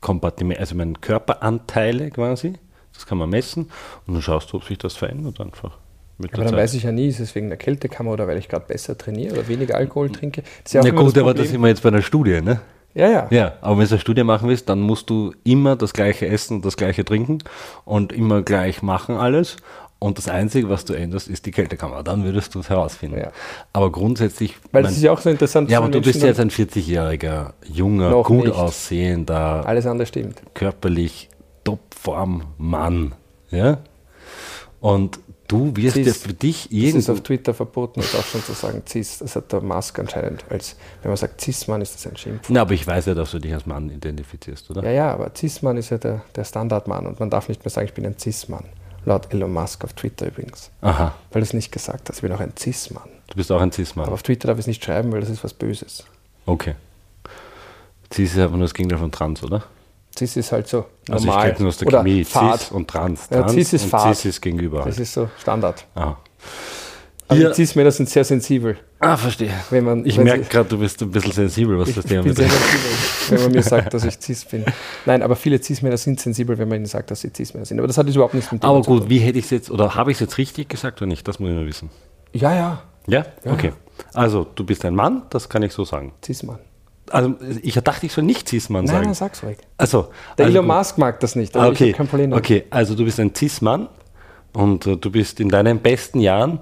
[0.00, 2.54] Kompartimente, also meine Körperanteile quasi.
[2.94, 3.70] Das kann man messen
[4.06, 5.78] und dann schaust du, ob sich das verändert einfach.
[6.18, 6.62] Mit Aber dann Zeit.
[6.62, 9.34] weiß ich ja nie, ist es wegen der Kältekammer oder weil ich gerade besser trainiere
[9.34, 10.42] oder weniger Alkohol trinke.
[10.42, 12.40] Das ist ja auch Na gut, das aber das sind wir jetzt bei einer Studie,
[12.42, 12.60] ne?
[12.94, 13.26] Ja, ja.
[13.30, 16.56] Ja, aber wenn du eine Studie machen willst, dann musst du immer das gleiche essen
[16.56, 17.38] und das gleiche trinken
[17.86, 19.56] und immer gleich machen alles.
[19.98, 22.02] Und das Einzige, was du änderst, ist die Kältekammer.
[22.02, 23.18] Dann würdest du es herausfinden.
[23.18, 23.30] Ja.
[23.72, 24.56] Aber grundsätzlich.
[24.72, 25.70] Weil es ist ja auch so interessant.
[25.70, 28.54] ja, aber du Menschen bist dann- jetzt ein 40-jähriger, junger, gut nicht.
[28.56, 30.42] aussehender, Alles andere stimmt.
[30.54, 31.30] körperlich
[31.64, 33.14] Topform Mann.
[33.50, 33.78] Ja?
[34.80, 35.20] Und
[35.52, 36.06] du wirst Cis.
[36.06, 39.18] jetzt für dich Das ist auf Twitter verboten, ist auch schon zu sagen Cis.
[39.18, 42.48] Das hat der Musk anscheinend als, wenn man sagt Cis-Mann, ist das ein Schimpf.
[42.48, 44.82] Na, aber ich weiß ja, dass du dich als Mann identifizierst, oder?
[44.84, 47.86] Ja, ja, aber Cis-Mann ist ja der, der Standardmann und man darf nicht mehr sagen,
[47.86, 48.64] ich bin ein Cis-Mann.
[49.04, 50.70] Laut Elon Musk auf Twitter übrigens.
[50.80, 51.14] Aha.
[51.32, 53.08] Weil er es nicht gesagt hat, ich bin auch ein Cis-Mann.
[53.26, 54.06] Du bist auch ein Cis-Mann.
[54.06, 56.04] Aber auf Twitter darf ich es nicht schreiben, weil das ist was Böses.
[56.46, 56.74] Okay.
[58.12, 59.64] Cis ist einfach nur das Gegenteil von Trans, oder?
[60.18, 61.46] Cis ist halt so Also ich normal.
[61.48, 62.60] kenne nur aus der Oder Chemie Fahrt.
[62.60, 63.28] Cis und Trans.
[63.30, 64.16] Ja, Trans Cis ist Fahrt.
[64.16, 64.82] Cis ist gegenüber.
[64.84, 65.84] Das ist so Standard.
[65.94, 66.18] Aha.
[67.28, 67.54] Aber Ja.
[67.54, 68.76] Cis-Männer sind sehr sensibel.
[68.98, 69.52] Ah, verstehe.
[69.70, 73.30] Wenn man, Ich merke gerade, du bist ein bisschen sensibel, was das Thema betrifft.
[73.30, 74.64] wenn man mir sagt, dass ich Cis bin.
[75.06, 77.78] Nein, aber viele Cis-Männer sind sensibel, wenn man ihnen sagt, dass sie Cis-Männer sind.
[77.78, 79.70] Aber das hat jetzt überhaupt nichts mit dem Aber gut, wie hätte ich es jetzt,
[79.70, 81.26] oder habe ich es jetzt richtig gesagt oder nicht?
[81.26, 81.88] Das muss ich nur wissen.
[82.34, 83.24] Ja, ja, Ja?
[83.44, 83.52] Ja.
[83.52, 83.72] Okay.
[84.12, 86.12] Also, du bist ein Mann, das kann ich so sagen.
[86.22, 86.58] Cis-Mann.
[87.12, 89.04] Also, ich dachte, ich soll nicht Cis-Mann sagen.
[89.04, 89.58] nein, sag's ruhig.
[89.76, 90.76] Also, Der also Elon gut.
[90.76, 91.84] Musk mag das nicht, aber ich okay.
[91.88, 92.44] habe kein Problem damit.
[92.44, 93.88] okay, also du bist ein Cis-Mann
[94.54, 96.60] und äh, du bist in deinen besten Jahren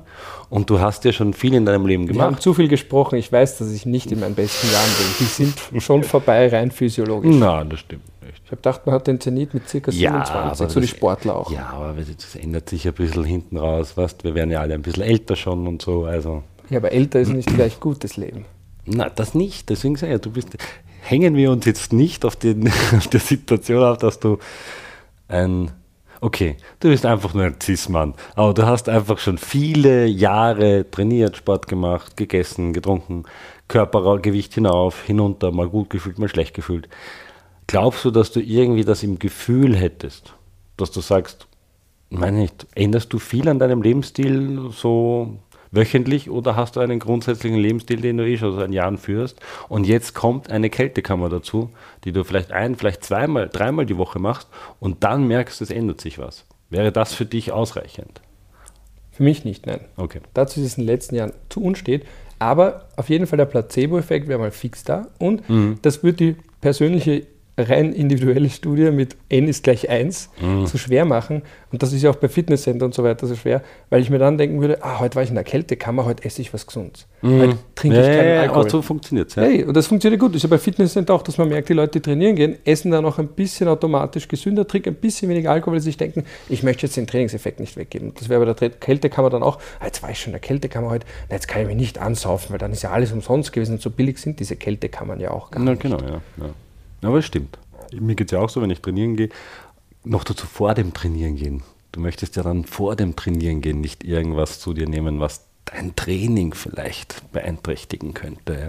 [0.48, 2.42] und du hast ja schon viel in deinem Leben Wir haben gemacht.
[2.42, 3.16] zu viel gesprochen.
[3.16, 5.06] Ich weiß, dass ich nicht in meinen besten Jahren bin.
[5.20, 7.34] Die sind schon vorbei, rein physiologisch.
[7.34, 8.42] Nein, das stimmt nicht.
[8.44, 9.90] Ich habe gedacht, man hat den Zenit mit ca.
[9.92, 11.52] 27, so die Sportler auch.
[11.52, 13.96] Ja, aber das ändert sich ein bisschen hinten raus.
[13.96, 14.24] Weißt?
[14.24, 16.04] Wir werden ja alle ein bisschen älter schon und so.
[16.04, 18.44] Also, Ja, aber älter ist nicht gleich gutes Leben.
[18.90, 19.68] Na, das nicht.
[19.70, 20.56] Deswegen sage ich ja, du bist.
[21.02, 24.38] Hängen wir uns jetzt nicht auf, den, auf der Situation auf, dass du
[25.28, 25.70] ein.
[26.22, 28.14] Okay, du bist einfach nur ein Cis-Mann.
[28.34, 33.24] Aber du hast einfach schon viele Jahre trainiert, Sport gemacht, gegessen, getrunken,
[33.68, 36.90] Körpergewicht hinauf, hinunter, mal gut gefühlt, mal schlecht gefühlt.
[37.68, 40.34] Glaubst du, dass du irgendwie das im Gefühl hättest,
[40.76, 41.46] dass du sagst,
[42.10, 45.38] meine nicht, änderst du viel an deinem Lebensstil so
[45.70, 49.86] wöchentlich oder hast du einen grundsätzlichen Lebensstil, den du eh schon seit Jahren führst und
[49.86, 51.70] jetzt kommt eine Kältekammer dazu,
[52.04, 54.48] die du vielleicht ein, vielleicht zweimal, dreimal die Woche machst
[54.80, 56.44] und dann merkst, es ändert sich was.
[56.70, 58.20] Wäre das für dich ausreichend?
[59.12, 59.80] Für mich nicht, nein.
[59.96, 60.20] Okay.
[60.34, 62.04] Dazu ist es in den letzten Jahren zu unstet.
[62.38, 65.08] Aber auf jeden Fall der Placebo-Effekt wäre mal fix da.
[65.18, 65.42] Und
[65.82, 67.26] das wird die persönliche,
[67.68, 70.30] rein individuelle Studie mit n ist gleich 1
[70.66, 71.42] so schwer machen.
[71.72, 74.18] Und das ist ja auch bei Fitnesscenter und so weiter so schwer, weil ich mir
[74.18, 77.06] dann denken würde, ah, heute war ich in der Kältekammer, heute esse ich was Gesundes.
[77.22, 78.60] Heute trinke ich Ja, keinen ja, Alkohol.
[78.62, 79.34] aber so funktioniert es.
[79.36, 79.42] Ja.
[79.42, 80.34] Hey, und das funktioniert gut.
[80.34, 83.04] Ist ja bei Fitnesscenter auch, dass man merkt, die Leute, die trainieren gehen, essen dann
[83.04, 86.62] auch ein bisschen automatisch gesünder, trinken ein bisschen weniger Alkohol, weil sie sich denken, ich
[86.62, 88.12] möchte jetzt den Trainingseffekt nicht weggeben.
[88.18, 90.90] Das wäre bei der Kältekammer dann auch, ah, jetzt war ich schon in der Kältekammer
[90.90, 93.74] heute, na, jetzt kann ich mich nicht ansaufen, weil dann ist ja alles umsonst gewesen.
[93.74, 95.82] Und so billig sind diese Kältekammern ja auch gar Na, nicht.
[95.82, 96.20] genau, ja.
[96.38, 96.50] ja.
[97.02, 97.58] Aber es stimmt.
[97.92, 99.30] Mir geht es ja auch so, wenn ich trainieren gehe,
[100.04, 101.62] noch dazu vor dem Trainieren gehen.
[101.92, 105.94] Du möchtest ja dann vor dem Trainieren gehen, nicht irgendwas zu dir nehmen, was dein
[105.96, 108.52] Training vielleicht beeinträchtigen könnte.
[108.52, 108.68] Ja.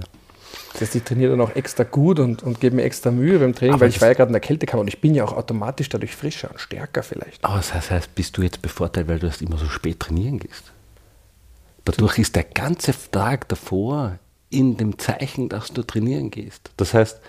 [0.74, 3.54] Das heißt, ich trainiere dann auch extra gut und, und gebe mir extra Mühe beim
[3.54, 5.34] Training, Aber weil ich war ja gerade in der Kältekammer und ich bin ja auch
[5.34, 7.44] automatisch dadurch frischer und stärker vielleicht.
[7.44, 10.40] Aber das heißt, heißt, bist du jetzt bevorteilt, weil du erst immer so spät trainieren
[10.40, 10.72] gehst?
[11.86, 16.72] Dadurch ist der ganze Tag davor in dem Zeichen, dass du trainieren gehst.
[16.78, 17.20] Das heißt,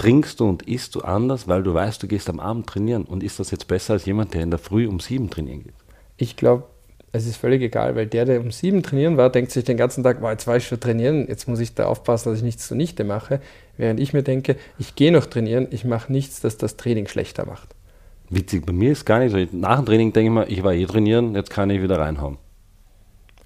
[0.00, 3.04] trinkst du und isst du anders, weil du weißt, du gehst am Abend trainieren.
[3.04, 5.74] Und ist das jetzt besser als jemand, der in der Früh um sieben trainieren geht?
[6.16, 6.64] Ich glaube,
[7.12, 10.02] es ist völlig egal, weil der, der um sieben trainieren war, denkt sich den ganzen
[10.02, 12.66] Tag, "Boah, jetzt war ich schon trainieren, jetzt muss ich da aufpassen, dass ich nichts
[12.66, 13.42] zunichte mache.
[13.76, 17.44] Während ich mir denke, ich gehe noch trainieren, ich mache nichts, das das Training schlechter
[17.44, 17.68] macht.
[18.30, 19.56] Witzig, bei mir ist gar nicht so.
[19.58, 22.38] Nach dem Training denke ich mir, ich war eh trainieren, jetzt kann ich wieder reinhauen.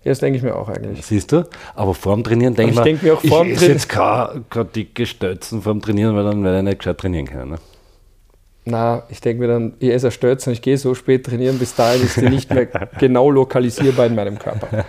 [0.05, 1.05] Ja, das denke ich mir auch eigentlich.
[1.05, 1.49] Siehst du?
[1.75, 3.89] Aber vor dem Trainieren denke ich ich denke mir auch vor dem ich esse jetzt
[3.89, 7.53] keine, keine dicke Stötzen vor dem Trainieren, weil dann werde ich nicht gescheit trainieren können.
[7.53, 7.59] Ne?
[8.67, 12.03] Na, ich denke mir dann, ich esse und ich gehe so spät trainieren, bis dahin
[12.03, 12.67] ist die nicht mehr
[12.99, 14.85] genau lokalisierbar in meinem Körper.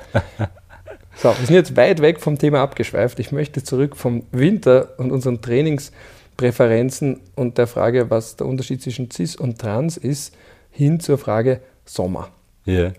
[1.17, 3.19] So, wir sind jetzt weit weg vom Thema abgeschweift.
[3.19, 9.09] Ich möchte zurück vom Winter und unseren Trainingspräferenzen und der Frage, was der Unterschied zwischen
[9.11, 10.35] Cis und Trans ist,
[10.71, 12.29] hin zur Frage Sommer.
[12.65, 12.91] Ja.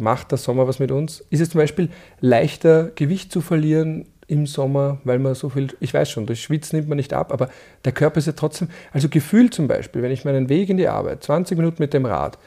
[0.00, 1.24] Macht der Sommer was mit uns?
[1.30, 5.92] Ist es zum Beispiel leichter, Gewicht zu verlieren im Sommer, weil man so viel, ich
[5.92, 7.50] weiß schon, durch Schwitzen nimmt man nicht ab, aber
[7.84, 10.88] der Körper ist ja trotzdem, also gefühlt zum Beispiel, wenn ich meinen Weg in die
[10.88, 12.38] Arbeit, 20 Minuten mit dem Rad,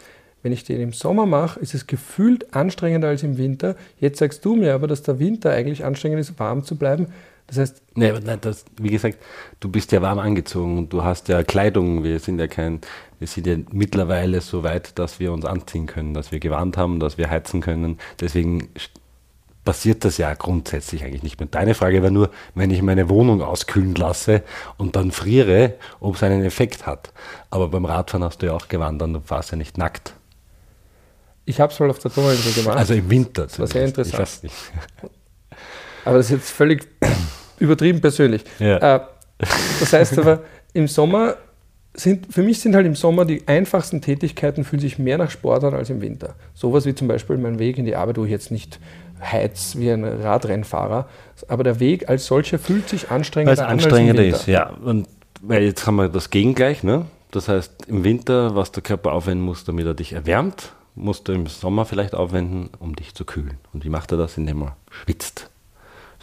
[0.42, 3.76] wenn ich den im Sommer mache, ist es gefühlt anstrengender als im Winter.
[4.00, 7.08] Jetzt sagst du mir aber, dass der Winter eigentlich anstrengend ist, warm zu bleiben.
[7.48, 9.20] Das heißt, Nee, nein, das, wie gesagt,
[9.60, 12.04] du bist ja warm angezogen und du hast ja Kleidung.
[12.04, 12.82] Wir sind ja kein,
[13.20, 17.00] wir sind ja mittlerweile so weit, dass wir uns anziehen können, dass wir gewarnt haben,
[17.00, 18.00] dass wir heizen können.
[18.20, 18.70] Deswegen
[19.64, 21.48] passiert das ja grundsätzlich eigentlich nicht mehr.
[21.50, 24.42] Deine Frage war nur, wenn ich meine Wohnung auskühlen lasse
[24.78, 27.14] und dann friere, ob es einen Effekt hat.
[27.52, 30.16] Aber beim Radfahren hast du ja auch gewarnt, dann du fahrst ja nicht nackt.
[31.46, 32.78] ich habe es mal auf der Donauinsel gemacht.
[32.78, 33.44] Also im Winter.
[33.44, 34.14] war sehr zumindest.
[34.14, 34.20] Ich interessant.
[34.20, 34.56] weiß nicht.
[36.06, 36.88] Aber das ist jetzt völlig
[37.60, 38.44] übertrieben persönlich.
[38.60, 38.96] Ja.
[38.96, 39.00] Äh,
[39.80, 40.42] das heißt aber,
[40.74, 41.36] im Sommer
[41.96, 45.64] sind, für mich sind halt im Sommer die einfachsten Tätigkeiten fühlen sich mehr nach Sport
[45.64, 46.36] an als im Winter.
[46.54, 48.80] Sowas wie zum Beispiel mein Weg in die Arbeit, wo ich jetzt nicht
[49.22, 51.08] heiz wie ein Radrennfahrer,
[51.48, 54.48] aber der Weg als solcher fühlt sich Weil anstrengender es an als im anstrengender ist,
[54.48, 54.70] ja.
[54.70, 55.08] Und
[55.42, 57.06] weil jetzt haben wir das Gegengleich, ne?
[57.32, 61.34] Das heißt, im Winter, was der Körper aufwenden muss, damit er dich erwärmt, musst du
[61.34, 63.58] im Sommer vielleicht aufwenden, um dich zu kühlen.
[63.74, 64.38] Und wie macht er das?
[64.38, 65.50] Indem er schwitzt.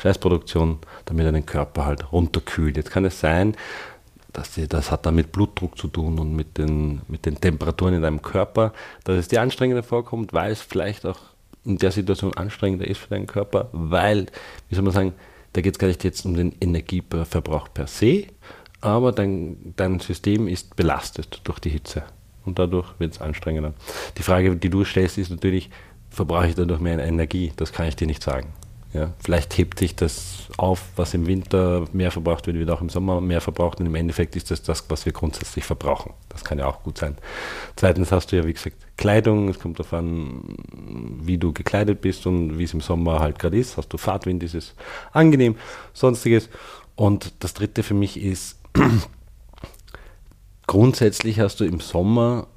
[0.01, 2.77] Schweißproduktion, damit er den Körper halt runterkühlt.
[2.77, 3.55] Jetzt kann es sein,
[4.33, 7.95] dass die, das hat dann mit Blutdruck zu tun und mit den, mit den Temperaturen
[7.95, 8.73] in deinem Körper,
[9.05, 11.19] dass es dir anstrengender vorkommt, weil es vielleicht auch
[11.65, 14.27] in der Situation anstrengender ist für deinen Körper, weil,
[14.69, 15.13] wie soll man sagen,
[15.53, 18.27] da geht es gar nicht jetzt um den Energieverbrauch per se,
[18.81, 22.05] aber dein, dein System ist belastet durch die Hitze
[22.45, 23.75] und dadurch wird es anstrengender.
[24.17, 25.71] Die Frage, die du stellst, ist natürlich,
[26.09, 27.53] verbrauche ich dadurch mehr Energie?
[27.57, 28.53] Das kann ich dir nicht sagen.
[28.93, 32.89] Ja, vielleicht hebt sich das auf, was im Winter mehr verbraucht wird, wird auch im
[32.89, 36.13] Sommer mehr verbraucht und im Endeffekt ist das das, was wir grundsätzlich verbrauchen.
[36.29, 37.17] Das kann ja auch gut sein.
[37.77, 39.49] Zweitens hast du ja, wie gesagt, Kleidung.
[39.49, 40.43] Es kommt darauf an,
[41.23, 43.77] wie du gekleidet bist und wie es im Sommer halt gerade ist.
[43.77, 44.75] Hast du Fahrtwind, ist es
[45.13, 45.55] angenehm,
[45.93, 46.49] sonstiges.
[46.97, 48.59] Und das dritte für mich ist,
[50.67, 52.49] grundsätzlich hast du im Sommer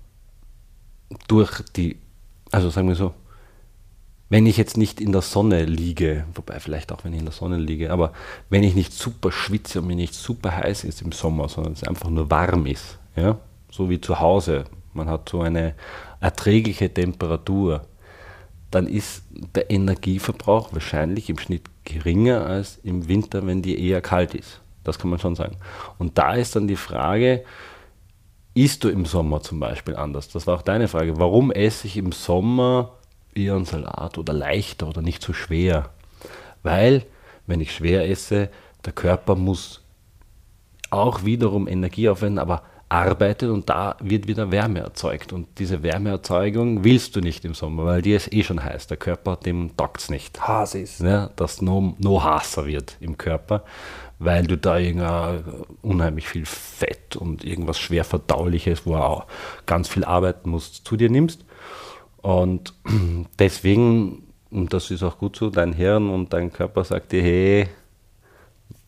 [1.27, 1.97] durch die,
[2.51, 3.13] also sagen wir so,
[4.33, 7.35] wenn ich jetzt nicht in der Sonne liege, wobei vielleicht auch wenn ich in der
[7.35, 8.13] Sonne liege, aber
[8.49, 11.83] wenn ich nicht super schwitze und mir nicht super heiß ist im Sommer, sondern es
[11.83, 13.37] einfach nur warm ist, ja,
[13.69, 15.75] so wie zu Hause, man hat so eine
[16.19, 17.85] erträgliche Temperatur,
[18.71, 19.21] dann ist
[19.53, 24.61] der Energieverbrauch wahrscheinlich im Schnitt geringer als im Winter, wenn die eher kalt ist.
[24.83, 25.57] Das kann man schon sagen.
[25.99, 27.43] Und da ist dann die Frage,
[28.55, 30.29] isst du im Sommer zum Beispiel anders?
[30.29, 31.19] Das war auch deine Frage.
[31.19, 32.93] Warum esse ich im Sommer
[33.35, 35.89] eher einen Salat oder leichter oder nicht so schwer.
[36.61, 37.05] Weil,
[37.47, 38.49] wenn ich schwer esse,
[38.85, 39.81] der Körper muss
[40.89, 45.33] auch wiederum Energie aufwenden, aber arbeitet und da wird wieder Wärme erzeugt.
[45.33, 48.87] Und diese Wärmeerzeugung willst du nicht im Sommer, weil die ist eh schon heiß.
[48.87, 50.39] Der Körper, dem taugt es nicht.
[50.47, 51.01] Has ist.
[51.01, 53.63] Ja, dass noch no heißer wird im Körper,
[54.19, 54.77] weil du da
[55.81, 59.25] unheimlich viel Fett und irgendwas schwer verdauliches, wo auch
[59.65, 61.43] ganz viel arbeiten musst, zu dir nimmst.
[62.23, 62.73] Und
[63.39, 67.67] deswegen, und das ist auch gut so, dein Hirn und dein Körper sagt dir, hey,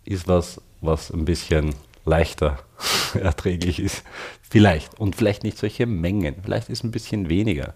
[0.06, 2.60] ist was, was ein bisschen leichter
[3.14, 4.04] erträglich ist.
[4.42, 5.00] Vielleicht.
[5.00, 6.36] Und vielleicht nicht solche Mengen.
[6.44, 7.74] Vielleicht ist ein bisschen weniger.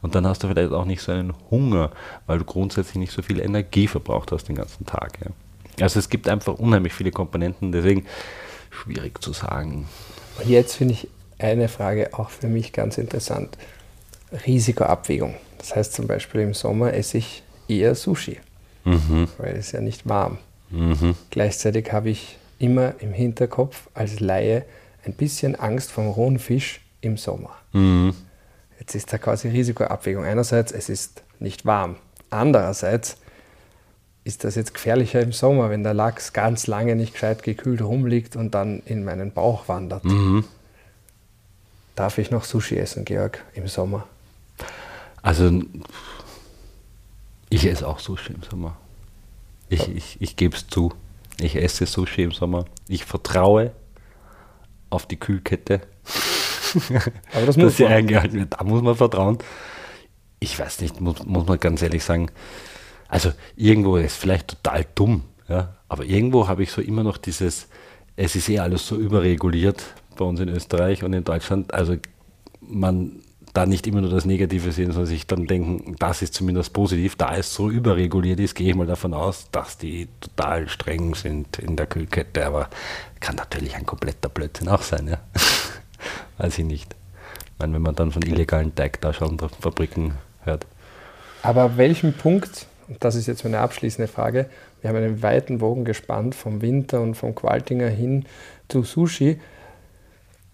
[0.00, 1.90] Und dann hast du vielleicht auch nicht so einen Hunger,
[2.26, 5.18] weil du grundsätzlich nicht so viel Energie verbraucht hast den ganzen Tag.
[5.22, 5.84] Ja.
[5.84, 8.06] Also es gibt einfach unheimlich viele Komponenten, deswegen
[8.70, 9.88] schwierig zu sagen.
[10.44, 13.58] Jetzt finde ich eine Frage auch für mich ganz interessant.
[14.46, 15.34] Risikoabwägung.
[15.58, 18.38] Das heißt zum Beispiel im Sommer esse ich eher Sushi,
[18.84, 19.28] mhm.
[19.38, 20.38] weil es ja nicht warm.
[20.70, 21.14] Mhm.
[21.30, 24.64] Gleichzeitig habe ich immer im Hinterkopf als Laie
[25.04, 27.50] ein bisschen Angst vom rohen Fisch im Sommer.
[27.72, 28.14] Mhm.
[28.78, 30.24] Jetzt ist da quasi Risikoabwägung.
[30.24, 31.96] Einerseits, es ist nicht warm.
[32.30, 33.16] Andererseits
[34.24, 38.36] ist das jetzt gefährlicher im Sommer, wenn der Lachs ganz lange nicht gescheit gekühlt rumliegt
[38.36, 40.04] und dann in meinen Bauch wandert.
[40.04, 40.44] Mhm.
[41.96, 44.06] Darf ich noch Sushi essen, Georg, im Sommer?
[45.22, 45.62] Also,
[47.48, 48.76] ich esse auch Sushi im Sommer.
[49.68, 50.92] Ich, ich, ich gebe es zu.
[51.38, 52.64] Ich esse Sushi im Sommer.
[52.88, 53.72] Ich vertraue
[54.90, 55.80] auf die Kühlkette.
[57.32, 57.92] Aber das muss man.
[57.92, 58.54] eingehalten wird.
[58.58, 59.38] Da muss man vertrauen.
[60.40, 62.30] Ich weiß nicht, muss, muss man ganz ehrlich sagen.
[63.12, 67.68] Also irgendwo ist vielleicht total dumm, ja, aber irgendwo habe ich so immer noch dieses,
[68.16, 69.84] es ist eh alles so überreguliert
[70.16, 71.74] bei uns in Österreich und in Deutschland.
[71.74, 71.96] Also
[72.62, 73.21] man
[73.52, 77.16] da nicht immer nur das Negative sehen, sondern sich dann denken, das ist zumindest positiv.
[77.16, 81.58] Da es so überreguliert ist, gehe ich mal davon aus, dass die total streng sind
[81.58, 82.46] in der Kühlkette.
[82.46, 82.70] Aber
[83.20, 85.18] kann natürlich ein kompletter Blödsinn auch sein, ja.
[86.38, 86.96] Weiß ich nicht.
[87.44, 90.66] Ich meine, wenn man dann von illegalen Teigtaschenfabriken hört.
[91.42, 94.48] Aber ab welchem Punkt, und das ist jetzt meine abschließende Frage,
[94.80, 98.24] wir haben einen weiten Bogen gespannt vom Winter und vom Qualtinger hin
[98.68, 99.38] zu Sushi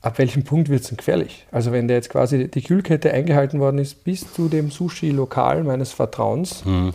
[0.01, 1.47] ab welchem Punkt wird es denn gefährlich?
[1.51, 5.93] Also wenn der jetzt quasi die Kühlkette eingehalten worden ist bis zu dem Sushi-Lokal meines
[5.93, 6.93] Vertrauens mhm.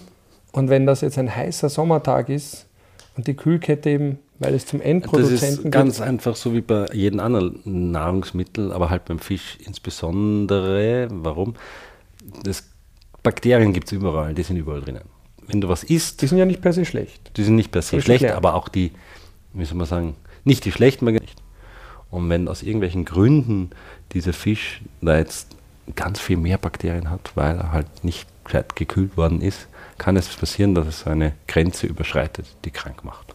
[0.51, 2.65] und wenn das jetzt ein heißer Sommertag ist
[3.17, 6.61] und die Kühlkette eben, weil es zum Endproduzenten Das ist ganz geht, einfach so wie
[6.61, 7.59] bei jedem anderen
[7.91, 11.07] Nahrungsmittel, aber halt beim Fisch insbesondere.
[11.11, 11.55] Warum?
[12.43, 12.63] Das
[13.21, 15.03] Bakterien gibt es überall, die sind überall drinnen.
[15.45, 16.21] Wenn du was isst...
[16.21, 17.37] Die sind ja nicht per se schlecht.
[17.37, 18.91] Die sind nicht per se schlecht, aber auch die,
[19.53, 21.35] wie soll man sagen, nicht die schlechten Bakterien,
[22.13, 23.71] und wenn aus irgendwelchen Gründen
[24.13, 25.47] dieser Fisch da jetzt
[25.95, 30.27] ganz viel mehr Bakterien hat, weil er halt nicht gescheit gekühlt worden ist, kann es
[30.27, 33.33] passieren, dass es eine Grenze überschreitet, die krank macht.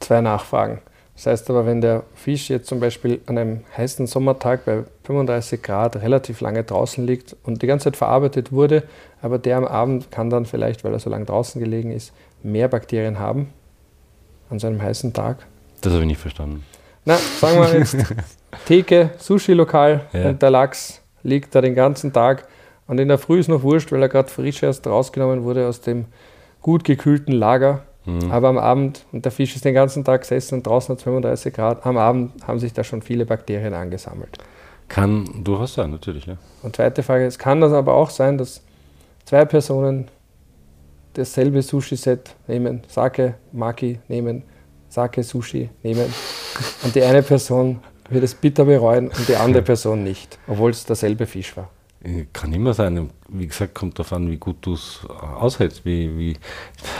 [0.00, 0.80] Zwei Nachfragen.
[1.14, 5.62] Das heißt aber, wenn der Fisch jetzt zum Beispiel an einem heißen Sommertag bei 35
[5.62, 8.82] Grad relativ lange draußen liegt und die ganze Zeit verarbeitet wurde,
[9.22, 12.68] aber der am Abend kann dann vielleicht, weil er so lange draußen gelegen ist, mehr
[12.68, 13.48] Bakterien haben
[14.50, 15.46] an so einem heißen Tag?
[15.80, 16.64] Das habe ich nicht verstanden.
[17.04, 17.96] Na, sagen wir jetzt
[18.66, 20.28] Theke, Sushi-Lokal ja.
[20.28, 22.46] und der Lachs liegt da den ganzen Tag
[22.86, 25.80] und in der Früh ist noch wurscht, weil er gerade frisch erst rausgenommen wurde aus
[25.80, 26.06] dem
[26.60, 27.82] gut gekühlten Lager.
[28.04, 28.30] Mhm.
[28.30, 31.54] Aber am Abend, und der Fisch ist den ganzen Tag gesessen und draußen hat 35
[31.54, 34.38] Grad, am Abend haben sich da schon viele Bakterien angesammelt.
[34.88, 36.26] Kann durchaus sein, natürlich.
[36.26, 36.36] Ja.
[36.62, 38.62] Und zweite Frage, es kann das aber auch sein, dass
[39.24, 40.08] zwei Personen
[41.14, 44.42] dasselbe Sushi-Set nehmen, Sake, Maki nehmen,
[44.92, 46.12] Sake, Sushi nehmen
[46.82, 50.84] und die eine Person wird es bitter bereuen und die andere Person nicht, obwohl es
[50.84, 51.70] derselbe Fisch war.
[52.34, 53.08] Kann immer sein.
[53.32, 55.84] Wie gesagt, kommt darauf an, wie gut du es aushältst.
[55.84, 56.36] Wie, wie,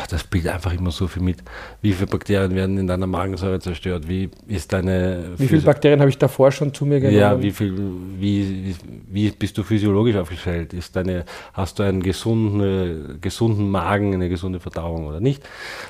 [0.08, 1.38] das spielt einfach immer so viel mit.
[1.80, 4.08] Wie viele Bakterien werden in deiner Magensäure zerstört?
[4.08, 5.32] Wie ist deine.
[5.36, 7.18] Wie viele Bakterien habe ich davor schon zu mir genommen?
[7.18, 7.76] Ja, wie, viel,
[8.18, 8.74] wie,
[9.08, 10.72] wie bist du physiologisch aufgestellt?
[10.72, 15.42] Ist deine, hast du einen gesunden, gesunden Magen, eine gesunde Verdauung oder nicht?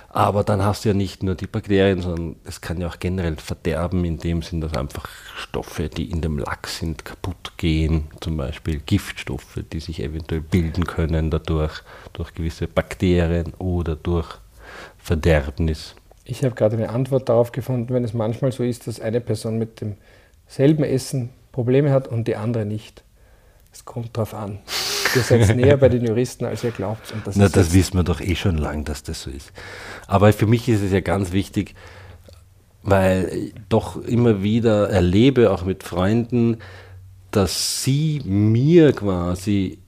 [0.09, 3.37] Aber dann hast du ja nicht nur die Bakterien, sondern es kann ja auch generell
[3.37, 8.05] verderben, in dem Sinn, dass einfach Stoffe, die in dem Lachs sind, kaputt gehen.
[8.21, 14.39] Zum Beispiel Giftstoffe, die sich eventuell bilden können dadurch, durch gewisse Bakterien oder durch
[14.99, 15.95] Verderbnis.
[16.25, 19.59] Ich habe gerade eine Antwort darauf gefunden, wenn es manchmal so ist, dass eine Person
[19.59, 23.03] mit demselben Essen Probleme hat und die andere nicht.
[23.73, 24.59] Es kommt darauf an.
[25.15, 27.13] Ihr seid näher bei den Juristen, als ihr glaubt.
[27.25, 29.53] das Na, das wissen wir doch eh schon lang, dass das so ist.
[30.07, 31.75] Aber für mich ist es ja ganz wichtig,
[32.83, 36.59] weil ich doch immer wieder erlebe, auch mit Freunden,
[37.31, 39.79] dass sie mir quasi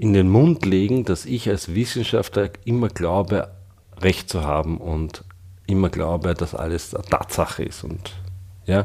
[0.00, 3.50] in den Mund legen, dass ich als Wissenschaftler immer glaube,
[4.00, 5.24] Recht zu haben und
[5.66, 7.84] immer glaube, dass alles eine Tatsache ist.
[7.84, 8.14] Und
[8.64, 8.84] ja,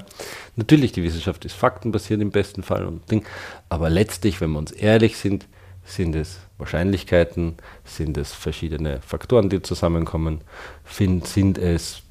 [0.58, 3.24] natürlich, die Wissenschaft ist faktenbasiert im besten Fall und Ding,
[3.70, 5.48] aber letztlich, wenn wir uns ehrlich sind,
[5.86, 10.42] sind es Wahrscheinlichkeiten, sind es verschiedene Faktoren, die zusammenkommen,
[10.84, 12.02] sind, sind es,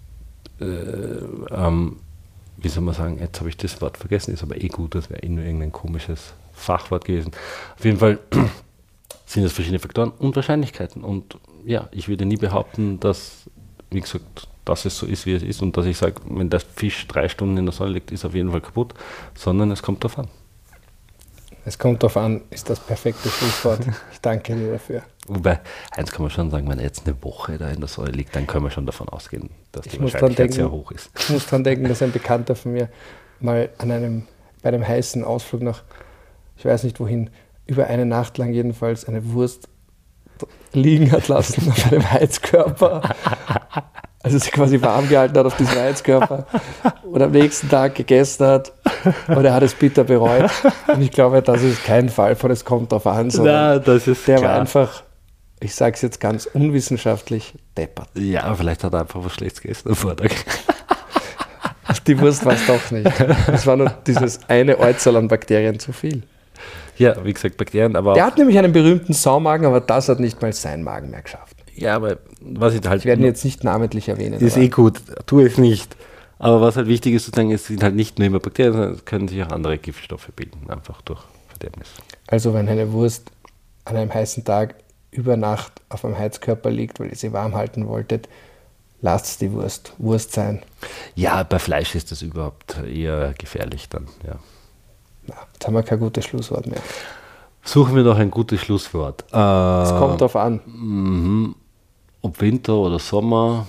[0.61, 1.97] äh, ähm,
[2.57, 5.11] wie soll man sagen, jetzt habe ich das Wort vergessen, ist aber eh gut, das
[5.11, 7.33] wäre eh nur irgendein komisches Fachwort gewesen.
[7.77, 8.19] Auf jeden Fall
[9.27, 11.03] sind es verschiedene Faktoren und Wahrscheinlichkeiten.
[11.03, 13.49] Und ja, ich würde nie behaupten, dass,
[13.91, 16.61] wie gesagt, dass es so ist, wie es ist und dass ich sage, wenn der
[16.61, 18.95] Fisch drei Stunden in der Sonne liegt, ist er auf jeden Fall kaputt,
[19.35, 20.29] sondern es kommt darauf an.
[21.67, 23.81] Es kommt darauf an, ist das perfekte Schlusswort.
[24.13, 25.03] Ich danke dir dafür.
[25.27, 25.61] Wobei,
[25.93, 28.37] eins kann man schon sagen, wenn er jetzt eine Woche da in der Säule liegt,
[28.37, 31.11] dann können wir schon davon ausgehen, dass die ich Wahrscheinlichkeit denken, sehr hoch ist.
[31.19, 32.91] Ich muss daran denken, dass ein Bekannter von mir
[33.41, 34.27] mal an einem,
[34.63, 35.83] bei einem heißen Ausflug nach,
[36.59, 37.31] ich weiß nicht wohin,
[37.66, 39.68] über eine Nacht lang jedenfalls eine Wurst
[40.72, 43.03] liegen hat lassen auf einem Heizkörper.
[44.22, 46.46] Also sie quasi warm gehalten hat auf diesem Heizkörper
[47.05, 48.72] und am nächsten Tag gegessen hat
[49.29, 50.50] und er hat es bitter bereut.
[50.88, 54.07] Und ich glaube, das ist kein Fall von es kommt darauf an, sondern Na, das
[54.09, 54.53] ist der klar.
[54.53, 55.03] war einfach,
[55.61, 58.09] ich sage es jetzt ganz unwissenschaftlich, deppert.
[58.14, 60.31] Ja, vielleicht hat er einfach was Schlechtes gegessen am Vortag.
[62.07, 63.11] Die Wurst war es doch nicht.
[63.46, 66.22] Es war nur dieses eine Äußerl an Bakterien zu viel.
[66.97, 68.15] Ja, wie gesagt, Bakterien, aber.
[68.15, 71.57] Der hat nämlich einen berühmten Saumagen, aber das hat nicht mal sein Magen mehr geschafft.
[71.75, 73.01] Ja, aber was ich halt.
[73.01, 74.41] Ich werde ihn jetzt nicht namentlich erwähnen.
[74.41, 75.97] Ist eh gut, tue es nicht.
[76.39, 79.05] Aber was halt wichtig ist, sozusagen, es sind halt nicht nur immer Bakterien, sondern es
[79.05, 81.89] können sich auch andere Giftstoffe bilden, einfach durch Verderbnis.
[82.27, 83.31] Also, wenn eine Wurst
[83.85, 84.75] an einem heißen Tag
[85.11, 88.29] über Nacht auf einem Heizkörper liegt, weil ihr sie warm halten wolltet,
[89.01, 90.63] lasst die Wurst Wurst sein.
[91.15, 94.39] Ja, bei Fleisch ist das überhaupt eher gefährlich dann, ja.
[95.27, 96.81] Na, jetzt haben wir kein gutes Schlusswort mehr.
[97.63, 99.25] Suchen wir noch ein gutes Schlusswort.
[99.29, 100.61] Es äh, kommt darauf an.
[100.67, 101.55] Mhm.
[102.21, 103.67] Ob Winter oder Sommer,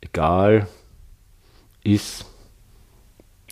[0.00, 0.66] egal,
[1.82, 2.24] ist.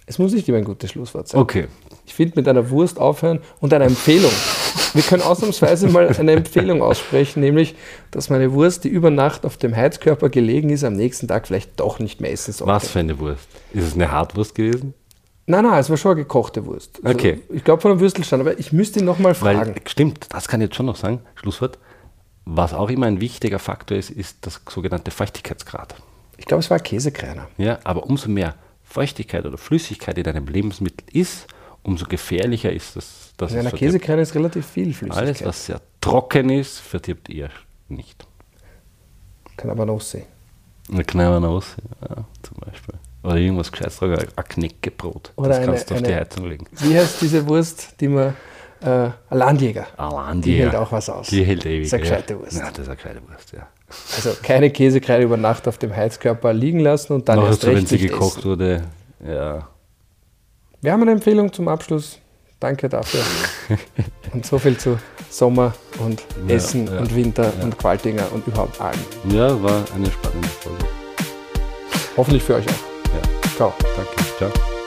[0.07, 1.41] Es muss nicht immer ein gutes Schlusswort sein.
[1.41, 1.69] Okay.
[2.07, 4.33] Ich finde, mit einer Wurst aufhören und einer Empfehlung.
[4.95, 7.75] Wir können ausnahmsweise mal eine Empfehlung aussprechen, nämlich,
[8.11, 11.79] dass meine Wurst, die über Nacht auf dem Heizkörper gelegen ist, am nächsten Tag vielleicht
[11.79, 12.73] doch nicht mehr essen sollte.
[12.73, 13.49] Was für eine Wurst?
[13.73, 14.95] Ist es eine Hartwurst gewesen?
[15.49, 17.01] Nein, nein, es war schon eine gekochte Wurst.
[17.03, 17.41] Also okay.
[17.49, 19.75] Ich glaube von einem Würstelstand, aber ich müsste ihn nochmal fragen.
[19.75, 21.79] Weil, stimmt, das kann ich jetzt schon noch sagen, Schlusswort.
[22.45, 25.95] Was auch immer ein wichtiger Faktor ist, ist das sogenannte Feuchtigkeitsgrad.
[26.37, 27.49] Ich glaube, es war Käsekreiner.
[27.57, 31.47] Ja, aber umso mehr Feuchtigkeit oder Flüssigkeit in einem Lebensmittel ist,
[31.83, 33.33] umso gefährlicher ist das.
[33.39, 35.29] das in einer Käsekreiner ist relativ viel Flüssigkeit.
[35.29, 37.49] Alles, was sehr trocken ist, verdirbt ihr
[37.89, 38.27] nicht.
[39.57, 40.27] Kann aber noch sehen.
[40.89, 42.95] Noch sehen, ja, zum Beispiel.
[43.23, 45.33] Oder irgendwas Gescheites, ein Knäckebrot.
[45.37, 46.67] Oder das eine, kannst du auf eine, die Heizung legen.
[46.73, 48.35] Wie heißt diese Wurst, die man.
[48.81, 49.87] Äh, ein Landjäger.
[49.97, 50.57] Ein Landjäger.
[50.57, 51.27] Die hält auch was aus.
[51.27, 51.83] Die hält ewig.
[51.83, 52.53] Das ist eine gescheite Wurst.
[52.57, 53.67] Ja, das ist eine gescheite Wurst, ja.
[54.17, 57.77] Also keine Käsekreide über Nacht auf dem Heizkörper liegen lassen und dann Noch erst recht
[57.77, 58.51] wenn sie gekocht essen.
[58.51, 58.83] wurde,
[59.27, 59.67] ja.
[60.81, 62.19] Wir haben eine Empfehlung zum Abschluss.
[62.61, 63.21] Danke dafür.
[64.33, 64.99] und so viel zu
[65.31, 67.65] Sommer und Essen ja, ja, und Winter ja.
[67.65, 68.99] und Qualtinger und überhaupt allem.
[69.31, 70.85] Ja, war eine spannende Folge.
[72.17, 72.88] Hoffentlich für euch auch.
[73.59, 73.75] Ciao.
[73.97, 74.25] Danke.
[74.39, 74.78] Ciao.